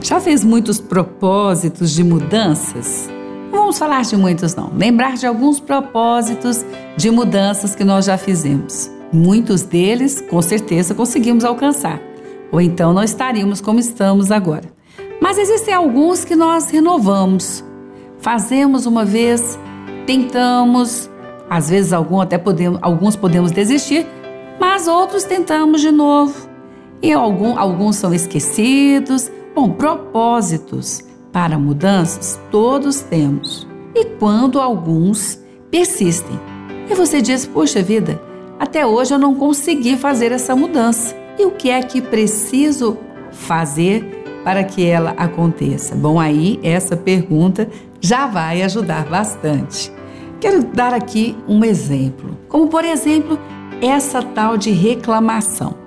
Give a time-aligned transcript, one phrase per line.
[0.00, 3.08] Já fez muitos propósitos de mudanças?
[3.50, 4.72] Não vamos falar de muitos, não.
[4.74, 6.64] Lembrar de alguns propósitos
[6.96, 8.90] de mudanças que nós já fizemos.
[9.12, 12.00] Muitos deles, com certeza, conseguimos alcançar.
[12.52, 14.64] Ou então não estaríamos como estamos agora.
[15.20, 17.64] Mas existem alguns que nós renovamos.
[18.18, 19.58] Fazemos uma vez,
[20.06, 21.10] tentamos,
[21.50, 24.06] às vezes algum até podemos, alguns podemos desistir,
[24.60, 26.48] mas outros tentamos de novo.
[27.02, 33.66] E algum, alguns são esquecidos, Bom, propósitos para mudanças todos temos.
[33.92, 36.38] E quando alguns persistem.
[36.88, 38.22] E você diz: Poxa vida,
[38.56, 41.12] até hoje eu não consegui fazer essa mudança.
[41.36, 42.96] E o que é que preciso
[43.32, 45.96] fazer para que ela aconteça?
[45.96, 47.68] Bom, aí essa pergunta
[48.00, 49.92] já vai ajudar bastante.
[50.38, 53.36] Quero dar aqui um exemplo, como por exemplo,
[53.82, 55.77] essa tal de reclamação.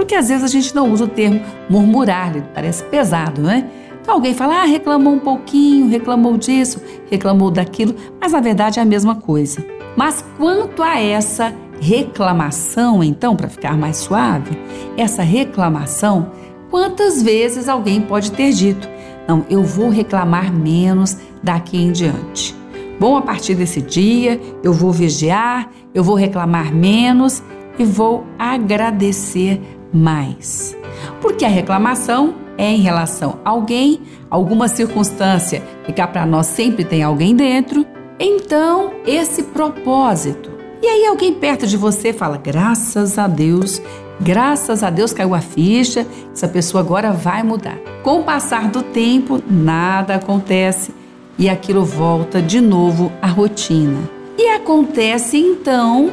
[0.00, 3.68] Porque às vezes a gente não usa o termo murmurar, ele parece pesado, né?
[4.00, 6.80] Então alguém fala, ah, reclamou um pouquinho, reclamou disso,
[7.10, 9.62] reclamou daquilo, mas na verdade é a mesma coisa.
[9.94, 11.52] Mas quanto a essa
[11.82, 14.58] reclamação, então, para ficar mais suave,
[14.96, 16.32] essa reclamação,
[16.70, 18.88] quantas vezes alguém pode ter dito,
[19.28, 22.56] não, eu vou reclamar menos daqui em diante.
[22.98, 27.42] Bom, a partir desse dia eu vou vigiar, eu vou reclamar menos
[27.78, 29.60] e vou agradecer
[29.92, 30.76] mais.
[31.20, 36.84] Porque a reclamação é em relação a alguém, alguma circunstância que cá para nós sempre
[36.84, 37.86] tem alguém dentro.
[38.18, 40.50] Então, esse propósito.
[40.82, 43.80] E aí alguém perto de você fala: "Graças a Deus,
[44.20, 47.78] graças a Deus caiu a ficha, essa pessoa agora vai mudar".
[48.02, 50.92] Com o passar do tempo, nada acontece
[51.38, 53.98] e aquilo volta de novo à rotina.
[54.36, 56.10] E acontece então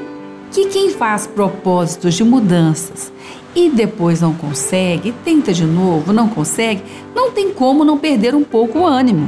[0.51, 3.11] que quem faz propósitos de mudanças
[3.57, 6.83] e depois não consegue, tenta de novo, não consegue,
[7.15, 9.27] não tem como não perder um pouco o ânimo.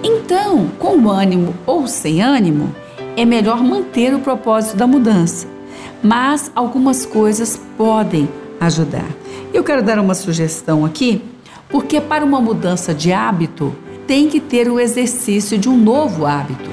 [0.00, 2.72] Então, com ânimo ou sem ânimo,
[3.16, 5.48] é melhor manter o propósito da mudança.
[6.00, 8.28] Mas algumas coisas podem
[8.60, 9.08] ajudar.
[9.52, 11.20] Eu quero dar uma sugestão aqui,
[11.68, 13.74] porque para uma mudança de hábito,
[14.06, 16.70] tem que ter o exercício de um novo hábito.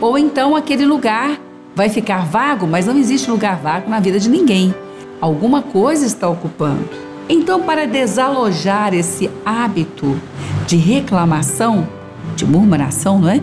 [0.00, 1.40] Ou então aquele lugar
[1.76, 4.74] vai ficar vago, mas não existe lugar vago na vida de ninguém
[5.20, 6.88] alguma coisa está ocupando.
[7.28, 10.18] Então, para desalojar esse hábito
[10.66, 11.86] de reclamação,
[12.34, 13.40] de murmuração, não é?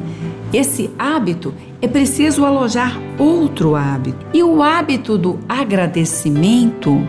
[0.51, 4.25] Esse hábito é preciso alojar outro hábito.
[4.33, 7.07] E o hábito do agradecimento,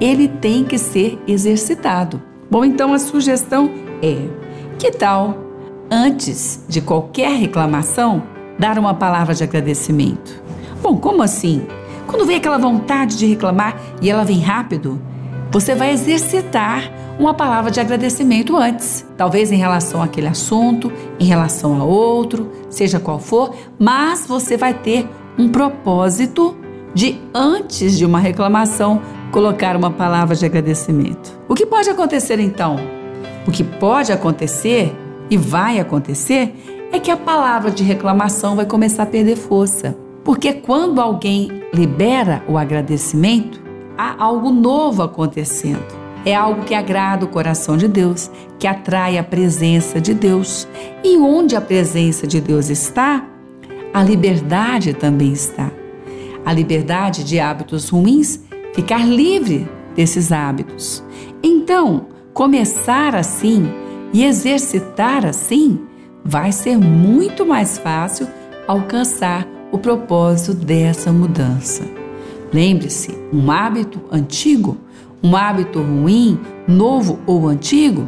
[0.00, 2.22] ele tem que ser exercitado.
[2.50, 3.70] Bom, então a sugestão
[4.02, 4.16] é:
[4.78, 5.36] que tal,
[5.90, 8.22] antes de qualquer reclamação,
[8.58, 10.42] dar uma palavra de agradecimento?
[10.82, 11.66] Bom, como assim?
[12.06, 15.00] Quando vem aquela vontade de reclamar e ela vem rápido,
[15.50, 21.80] você vai exercitar uma palavra de agradecimento antes, talvez em relação àquele assunto, em relação
[21.80, 26.56] a outro, seja qual for, mas você vai ter um propósito
[26.92, 29.00] de antes de uma reclamação
[29.30, 31.38] colocar uma palavra de agradecimento.
[31.48, 32.76] O que pode acontecer então?
[33.46, 34.94] O que pode acontecer
[35.30, 36.54] e vai acontecer
[36.92, 40.03] é que a palavra de reclamação vai começar a perder força.
[40.24, 43.62] Porque quando alguém libera o agradecimento,
[43.96, 45.84] há algo novo acontecendo.
[46.24, 50.66] É algo que agrada o coração de Deus, que atrai a presença de Deus.
[51.04, 53.26] E onde a presença de Deus está,
[53.92, 55.70] a liberdade também está.
[56.44, 58.40] A liberdade de hábitos ruins,
[58.74, 61.04] ficar livre desses hábitos.
[61.42, 63.70] Então, começar assim
[64.12, 65.80] e exercitar assim
[66.24, 68.26] vai ser muito mais fácil
[68.66, 71.82] alcançar o propósito dessa mudança.
[72.52, 74.76] Lembre-se, um hábito antigo,
[75.20, 78.06] um hábito ruim, novo ou antigo,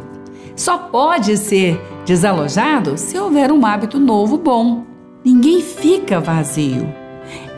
[0.55, 4.85] só pode ser desalojado se houver um hábito novo bom.
[5.25, 6.87] Ninguém fica vazio.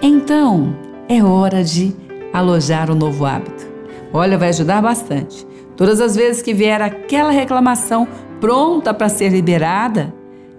[0.01, 0.75] Então,
[1.07, 1.95] é hora de
[2.33, 3.67] alojar um novo hábito.
[4.11, 5.45] Olha, vai ajudar bastante.
[5.77, 8.07] Todas as vezes que vier aquela reclamação
[8.41, 10.11] pronta para ser liberada,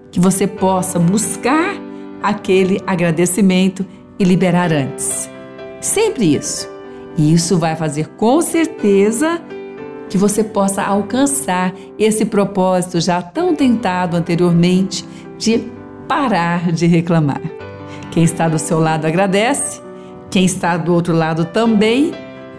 [0.09, 1.90] que você possa buscar
[2.21, 3.85] aquele agradecimento
[4.17, 5.29] e liberar antes.
[5.79, 6.69] Sempre isso.
[7.17, 9.41] E isso vai fazer com certeza
[10.09, 15.05] que você possa alcançar esse propósito já tão tentado anteriormente
[15.37, 15.71] de
[16.07, 17.41] parar de reclamar.
[18.11, 19.81] Quem está do seu lado agradece,
[20.29, 22.11] quem está do outro lado também,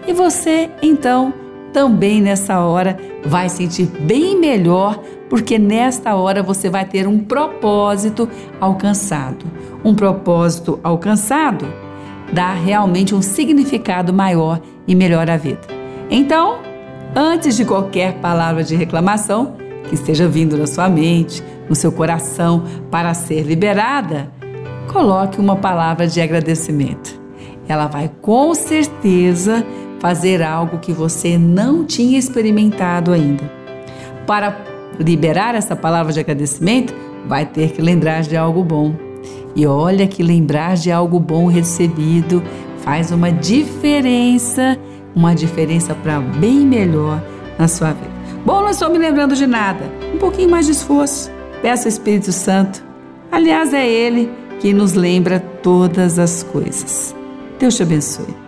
[0.07, 1.33] e você então
[1.73, 8.29] também nessa hora vai sentir bem melhor, porque nesta hora você vai ter um propósito
[8.61, 9.45] alcançado.
[9.83, 11.65] Um propósito alcançado
[12.31, 15.61] dá realmente um significado maior e melhor à vida.
[16.09, 16.59] Então,
[17.15, 19.55] antes de qualquer palavra de reclamação,
[19.89, 24.31] que esteja vindo na sua mente, no seu coração para ser liberada,
[24.91, 27.21] coloque uma palavra de agradecimento.
[27.67, 29.65] Ela vai com certeza
[30.03, 33.49] fazer algo que você não tinha experimentado ainda.
[34.27, 34.59] Para
[34.99, 36.93] liberar essa palavra de agradecimento,
[37.25, 38.93] vai ter que lembrar de algo bom.
[39.55, 42.43] E olha que lembrar de algo bom recebido
[42.79, 44.77] faz uma diferença,
[45.15, 47.23] uma diferença para bem melhor
[47.57, 48.11] na sua vida.
[48.45, 49.85] Bom, não estou me lembrando de nada.
[50.13, 51.31] Um pouquinho mais de esforço.
[51.61, 52.83] Peça ao Espírito Santo.
[53.31, 54.29] Aliás, é Ele
[54.59, 57.15] que nos lembra todas as coisas.
[57.57, 58.42] Deus te abençoe.